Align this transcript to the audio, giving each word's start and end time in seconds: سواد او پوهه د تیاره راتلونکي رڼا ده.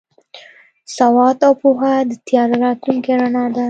سواد 0.95 1.37
او 1.47 1.53
پوهه 1.61 1.93
د 2.09 2.11
تیاره 2.27 2.55
راتلونکي 2.63 3.11
رڼا 3.21 3.43
ده. 3.53 3.59